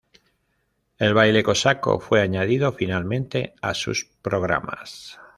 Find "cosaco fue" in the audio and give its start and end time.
1.43-2.21